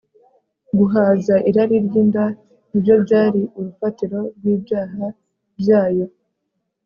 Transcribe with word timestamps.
Guhaza 0.77 1.35
irari 1.49 1.75
ryinda 1.87 2.23
ni 2.69 2.79
byo 2.83 2.95
byari 3.03 3.41
urufatiro 3.57 4.19
rwibyaha 4.35 5.05
byayo 5.59 6.05